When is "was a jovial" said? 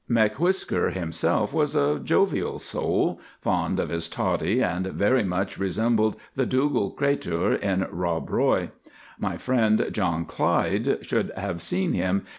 1.53-2.57